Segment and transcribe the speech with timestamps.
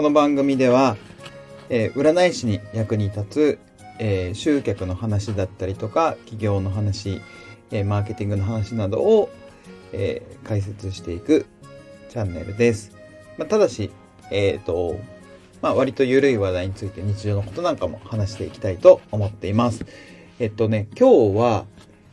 [0.00, 0.96] この番組では、
[1.68, 3.58] えー占い師に役に立つ、
[3.98, 7.20] えー集客の話だったりとか、企業の話、
[7.70, 9.28] えーマーケティングの話などを、
[9.92, 11.44] えー解説していく
[12.08, 12.96] チャンネルです。
[13.36, 13.90] まあ、ただし、
[14.30, 14.96] えっ、と、
[15.60, 19.84] まあ、割と緩い話題について日常のことなんかも話していきたいと思っています。
[20.38, 21.66] えっとね、今日は、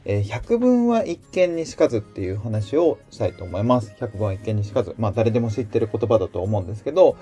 [0.03, 3.95] えー百聞は一見にしかずっていう話をしたいと思います。
[3.97, 4.93] 百聞は一見にしかず。
[4.99, 7.15] まあ誰でも知ってる言葉だと思うんですけど、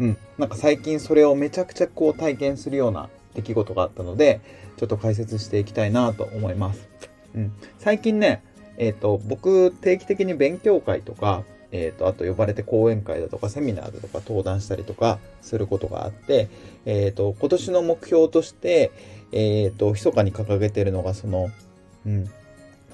[0.00, 0.16] うん。
[0.38, 4.40] なんか最近それをめちゃくちゃこう体験するような出来事があったので、
[4.76, 6.88] ちょっと解説していきたいなと思います。
[7.34, 7.52] うん。
[7.78, 8.42] 最近ね、
[8.78, 16.48] えっ、と、僕定期的に勉強会とか、えっ、と、あと呼ばれて講演会だとかセミナーだとか登壇したりとかすることがあって、
[16.86, 18.90] えっ、と、今年の目標として、
[19.32, 21.50] えっ、と、密かに掲げてるのが、その、
[22.06, 22.30] うん、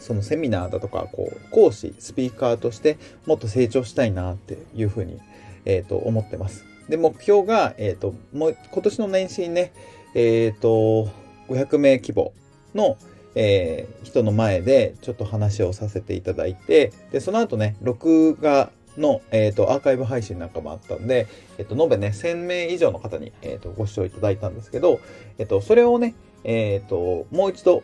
[0.01, 5.21] そのセミナーだとか、こう、講師、スピーカーとしてもっと成長したいなっていうふうに、
[5.65, 6.65] えっ、と、思ってます。
[6.89, 9.73] で、目標が、えっ、と、もう、今年の年始にね、
[10.15, 11.09] えっ、と、
[11.49, 12.33] 500名規模
[12.75, 12.97] の、
[13.35, 21.27] えー人の前でちょっと話をさせていただいて、で、その後ね、録画の、えっ、と、アーカイブ配信なんかもあったんで、
[21.59, 25.01] えっ、と、延べね、1000名以上の方に、えっ、と、ご視聴いただいたんですけど、
[25.39, 26.15] えっ、と、それをね、
[26.45, 27.83] えっ、と、もう一度、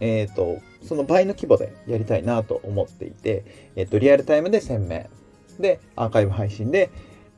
[0.00, 3.44] えっ、と、その倍の規模でやりたいなと思っていて、
[3.76, 5.10] えっ、と、リアルタイムで1000名、
[5.60, 6.90] で、アーカイブ配信で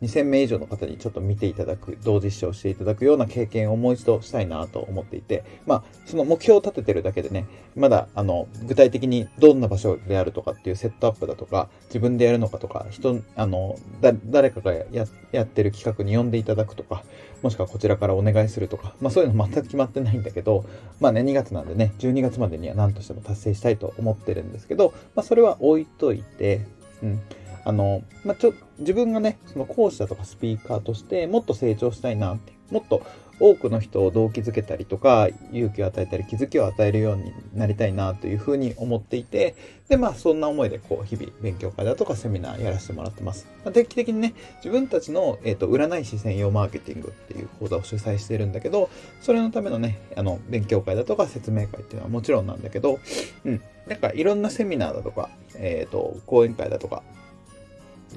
[0.03, 14.87] 2000名以上の方にちょっと見ていただく、同時視聴していただくような経験をもう一度したいなと思っていて、まあ、その目標を立ててるだけでね、まだ、あの、具体的にどんな場所であるとかっていうセットアップだとか、自分でやるのかとか、人、あの、だ、誰かがや、
[15.33, 17.05] やってる企画に呼んでいただくとか、
[17.43, 20.65] もしくはこちらからお願いするとか、まあそういうの全く決まってないんだけど、
[21.01, 26.67] まあね、2月なんでね、12月までには何としても達成したいと思ってるんですけど、まあそれは置いといて、
[27.03, 27.21] うん。
[27.65, 33.03] あの、まあ、ちょ、自分がね、その講師だとかスピーカーとしてもっと成長したいなって、もっと
[33.41, 39.57] 多くの人を動機づけたりとか、勇気を与えたり気づきを与えるようになりたいなというふうに思っていて、
[39.89, 43.49] で、まあそんな思いでこう、日々勉強会だとかセミナーやらせてもらってます。
[43.65, 48.91] まあ、定期的にね、自分たちの、えっ、と、占い師専用マーケティングっていう講座を主催してるんだけど、
[49.23, 53.01] それのためのね、あの、勉強会だとか説明会っていうのはもちろんなんだけど、
[53.45, 53.63] うん。
[53.87, 57.03] なんかいろんなセミナーだとか、えっ、と、講演会だとか、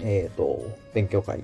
[0.01, 0.61] えっ、と、
[0.93, 1.43] 勉強会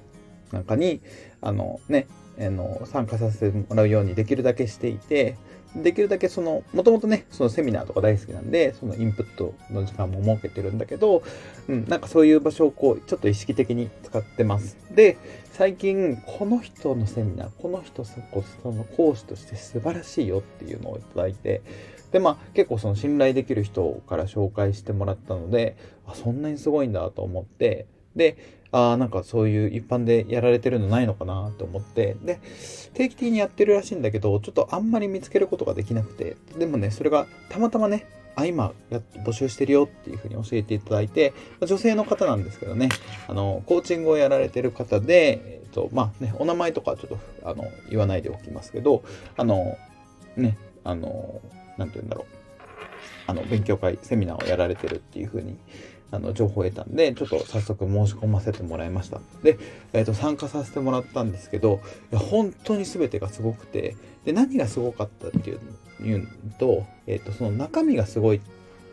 [0.51, 1.01] なんかに、
[1.41, 2.07] あのね、
[2.39, 5.35] あの、参加させてもらうようにできるだけしていて、
[5.75, 11.21] できるだけその、もともとね、そのセミナーとか大好きなんで、そのインプットの時間も設けてるんだけど、
[11.67, 14.77] うん、なんかそういう場所をこう、ちょっと意識的に使ってます。
[14.95, 15.17] で、
[15.51, 21.61] 最近、この人のセミナー、この人そこ、その講師として素晴らしいよっていうのをいただいて、
[22.11, 25.77] で、まあ結構その信頼できる人から紹介してもらったので、
[26.07, 27.85] あ、そんなにすごいんだと思って、
[28.19, 28.37] で、
[28.71, 32.39] ああ、なんかそういう一般でやられてるのないのかなと思って、で、
[32.93, 41.33] 定期的にやってるらしいんだけど、ちょっとあんまり見つけることができなくて、でもね、それがたまたまね、あ、今や募集してるよっていうふうに教えていただいて、
[41.65, 42.89] 女性の方なんですけどね、
[43.27, 49.03] あの、コーチングをやられてる方で、えっと、まあね、お名前とかちょっと、あの、言わないでおきますけど、
[49.35, 49.77] あの、
[50.35, 51.41] ね、あの、
[51.77, 52.39] なんて言うんだろう。
[53.27, 55.57] あの、勉強会、セミナーをやられてるっていうふうに、
[56.11, 59.21] あの、情報を得たんで、ちょっと早速申し込ませてもらいました。
[59.43, 59.57] で、
[59.93, 61.81] えっ、と、参加させてもらったんですけど、
[62.11, 65.59] いや、本当に全てがすごくて、で、何がすごかったっていう
[66.01, 66.27] いう
[66.57, 68.41] と、えっ、と、その中身がすごい、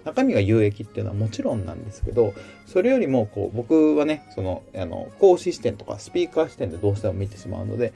[0.04, 2.34] 中身が有益っていうのはもちろんなんですけど、
[2.66, 7.92] それよりも、こう、僕はね、その、あの、講師視点とかスピーカー視点でどうしても見てしまうので、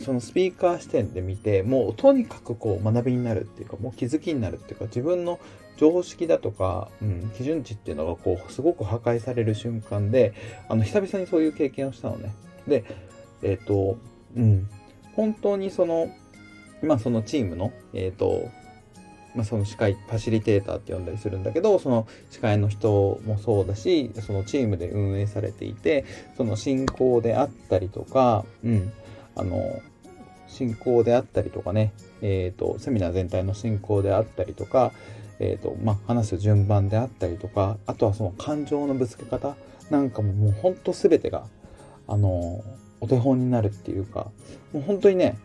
[0.00, 5.38] そのスピーカー視点で見て、もうとにかくこう学びになるっていうか、もう気づきになるっていうか、自分の
[5.78, 10.34] 常識だとか、うん、基準値っていうのがこう、すごく破壊される瞬間で、
[10.68, 12.34] あの、久々にそういう経験をしたのね。
[12.66, 12.84] で、
[13.42, 13.96] えっ、と、
[14.36, 14.68] うん、
[15.14, 16.10] 本当にその、
[16.82, 18.50] 今そのチームの、えっ、と、
[19.34, 26.04] まあ、その司会、ファシリテーターって呼んだりするんだけど、その司会の人もそうだし、そのチームで運営されていて、
[26.36, 28.92] その進行であったりとか、うん、
[29.36, 29.80] あの、
[30.48, 34.92] 進行であったりとかね、えっ、と、セミナー全体の進行であったりとか、
[35.40, 39.56] えっ、と、まあ、話す順番であったりとか、あとはその感情のぶつけ方
[39.90, 41.44] なんかももうほんと全てが、
[42.06, 42.62] あの、
[43.00, 44.30] お手本になるっていうか、
[44.72, 45.38] もう本当にね、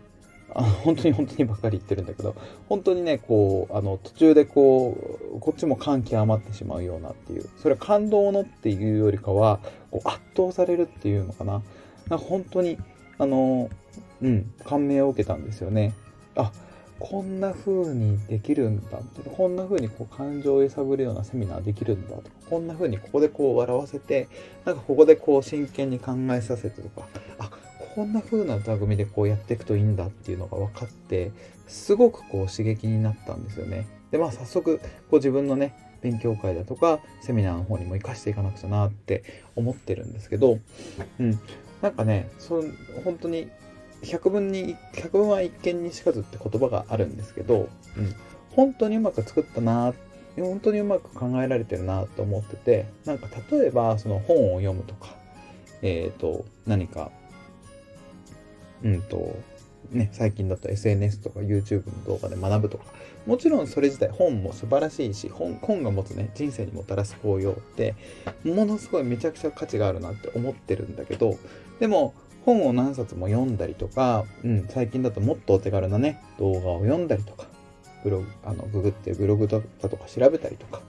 [0.55, 2.35] あの本当に本当にばっかり言ってるんだけど、
[2.69, 4.95] 本当にね、こう、あの、途中でこ
[5.35, 9.59] う、こっちも感極まってしまうようなっていう、それは感動のっていうよりかは、
[9.91, 11.63] こう圧倒されるっていうのかな。
[12.09, 12.77] なんか本当に、
[13.17, 13.69] あの、
[14.21, 15.93] うん、感銘を受けたんですよね。
[16.35, 16.51] あ、
[16.99, 18.99] こんな風にできるんだ、
[19.35, 24.29] こんな風にこう感情を揺さぶるようなセミナーできるんだとか、こんな風にここでこう笑わせて、
[24.65, 27.07] なんかここでこう真剣に考えさせてとか、
[27.39, 27.51] あ、
[27.95, 31.31] こんな風な座組でこうやっていくといいんだっていうのが分かって
[31.67, 33.87] すごくこう刺激になったんですよね。
[34.09, 39.23] でまあ早速こう自分のね勉強会だとかセミナーの方にも活かしていかなくちゃなって
[39.55, 40.59] 思ってるんですけど、
[41.19, 41.39] うん、
[41.81, 42.63] なんかねそ
[43.03, 43.47] 本当に
[44.03, 48.15] 百分に百分は一見にしかずって言葉があるんですけど、うん、
[48.51, 49.93] 本当にうまく作ったな
[50.35, 55.15] 本当にうまく考えられてるなと思っててなんか例えばその本を読むとか
[55.81, 57.11] えっ、ー、と何か
[58.83, 59.35] うんと
[59.91, 62.85] ね、最近だと SNS とか YouTube の動画で学ぶとか、
[63.25, 67.95] もちろんそれ自体本も素晴らしいし、本本が持つね、人生にもたらす効用って、
[68.43, 71.37] ものすごいめちゃくちゃ価値があるなって思ってるんだけど、
[71.79, 72.13] でも、
[72.45, 77.47] 本を何冊も読んだりとか、うん、最近だともっとお手軽なね、動画を読んだりとか、
[78.03, 80.81] ブログ、あの、ググってブログだとか調べたりとか、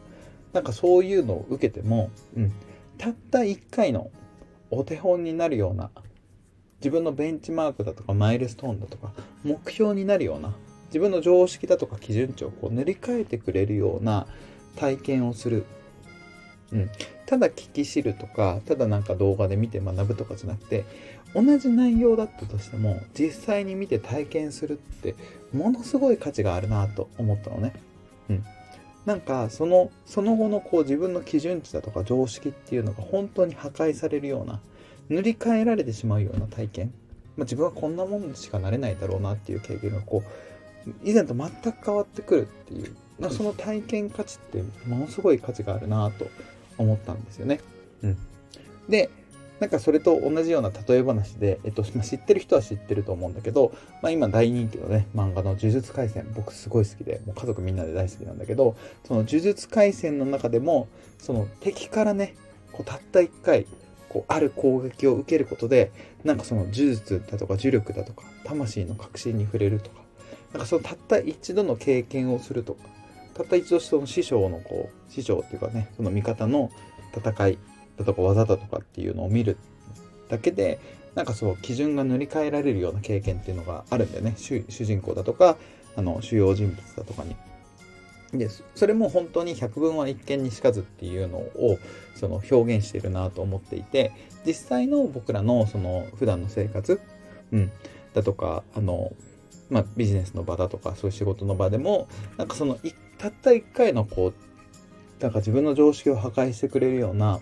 [0.53, 2.53] なんかそういうのを受けても、うん、
[2.99, 4.11] たった1回の
[4.71, 5.91] お手本になるような
[6.79, 9.13] 自分のベンチマークだとかマイルストーンだとか
[9.43, 10.53] 目標になるような
[10.89, 14.27] 自分の常識だとか基準値をこう塗り替えてくれるような
[14.77, 15.65] 体験をする、
[16.73, 16.91] うん、
[17.27, 20.85] ただ聞き知るとかただなんか動画で見て学ぶとかじゃなくて
[21.35, 25.15] 同じ内容だったとしても実際に見て体験するって
[25.53, 27.73] ものすごい価値があるなと思ったのね。
[28.31, 28.45] うん、
[29.05, 34.61] なんかそのその後のこう自分の基準値だとか常識っていうのが本当に破壊されるような
[35.09, 36.95] 塗り替えられてしまうような体験、
[37.37, 40.23] まあ、自分はこんなもんしかなれないだろうなっていう経験がこ
[40.87, 46.27] う以前と全く変わってくるっていうその体験価値ってものすごい価値があるなと
[46.79, 47.61] 思ったんですよね。
[48.03, 48.19] うん、
[48.89, 49.11] で
[49.61, 53.73] なんかそれと同じような例え話で、えっと、知ってる人は知ってると思うんだけど、
[54.03, 62.35] まあ、今大人気のね漫画の「呪術廻戦」僕すごい好きでもう家族みんなで大好きなんだけどその呪術廻戦の中でもその敵からね
[62.73, 63.67] こうたった1回
[64.09, 65.93] こうある攻撃を受けることで
[66.25, 70.03] なんかその呪術だとか呪力だとか魂の核心に触れるとか
[70.53, 72.81] なんかそのたった一度の経験をするとか
[73.35, 76.71] たった一度その師匠のこう師匠っていうかねその味方の
[77.17, 77.59] 戦い
[77.97, 79.57] だとか技だとかっていうのを見る
[80.29, 80.79] だけで
[81.15, 84.35] なんかそう基準が塗り替えられるような経験っていうのがあるんだよね。
[84.37, 85.57] 主人公だとか
[85.97, 87.37] あの主要人物だとかに。
[88.33, 91.79] でそれも本当に百聞は一見にしかずっていうのを
[92.17, 94.11] その表現してるなと思っていて
[94.45, 97.01] 実際の僕らのその普段の生活、
[97.53, 97.71] うん、
[98.13, 99.13] だとかあの、
[99.71, 102.77] まあ、ビジネスの場だとかそういう仕事の場でもなんかその
[103.19, 104.33] たった一回のこ
[105.21, 107.41] うなんか自分の常識を破壊してくれるような、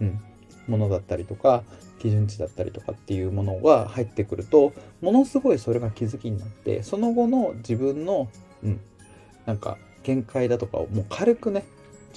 [0.00, 0.20] うん、
[0.66, 1.62] ものだったりとか
[1.98, 8.28] 基準値だったりとかっていうものが入ってくるとものすごいそれが気づきになってその後の自分の、
[8.62, 8.80] うん、
[9.46, 11.64] なんか限界だとかをもう軽くね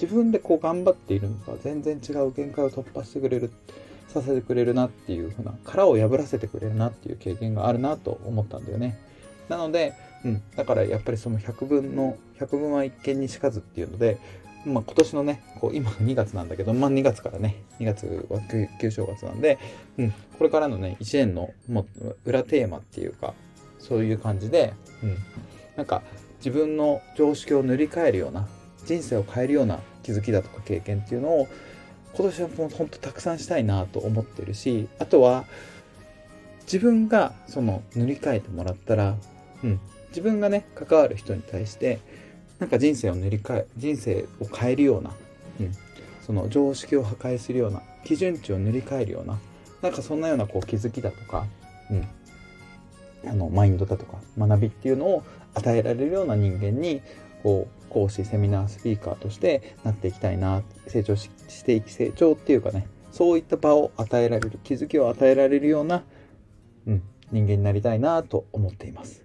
[0.00, 3.50] 自分でこう頑張っているのとは全然違う限界を突破してくれる
[4.08, 8.98] させてくれるなっていうふうな殻を破らせてくれるなっていう経験があるなと思ったんだよね。
[9.48, 9.92] なので、
[10.24, 14.18] うん、だからやっぱりその100分の100分は一見にしかずっていうので
[14.64, 18.40] まあ、今年のね、こう今2月なんだけど、まあ、2月からね、2月は
[18.80, 19.58] 旧正月なんで、
[19.98, 23.34] うん、これからのね、1年のもう裏テーマっていうか、
[23.78, 24.72] そういう感じで、
[25.02, 25.16] うん、
[25.76, 26.02] なんか
[26.38, 28.48] 自分の常識を塗り替えるような
[28.86, 31.48] 人生を変えるような気づきだとか経験っていうのを
[32.14, 35.44] 今年はもうほんとたくさんしたいなと思ってるしあとは
[36.62, 39.16] 自分がその塗り替えてもらったら、
[39.62, 41.98] うん、自分がね関わる人に対して
[42.64, 45.10] なんか人生を塗り替え人生を変えるような、
[45.60, 45.72] うん、
[46.22, 49.38] その常識を破壊するような基準値を塗り替えるような
[49.82, 51.44] なんかそんなようなこう気づきだとか、
[51.90, 57.02] うん、あのマインドだとか学びっていうのを与えられるような人間に
[57.42, 61.28] こう講師セミナースピーカーとしてなっていきたいな成長し
[61.66, 66.02] ていき成長っていうかねそういった場を与えられる気づきを与えられるような、
[66.86, 69.23] うん、人間になりたいなと思っています。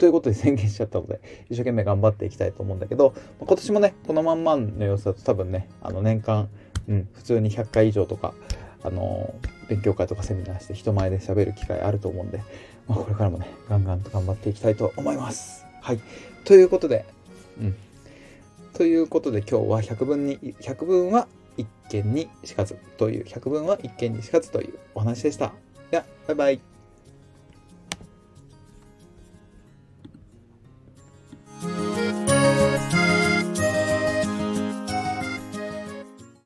[0.00, 6.48] ということで宣言しちゃったので、一生懸命頑張っていきたいと思うんだけど、今年もね、このまんまの様子だと多分ね、あの年間、
[6.88, 8.32] うん、普通に100回以上とか、
[8.82, 9.34] あの
[9.68, 12.38] 勉強会とかセミナーして人前で喋る機会あると思うんで、
[12.88, 15.66] まあ、これからもね、ガンガンと頑張っていきたいと思います。
[15.82, 16.00] はい。
[16.46, 17.04] ということで、
[17.60, 17.76] うん。
[18.72, 21.28] ということで今日は百分に、百分は
[21.58, 25.52] 一見にしかずという、百分は一見にしかずというお話でした。
[25.90, 26.69] では、バイバイ。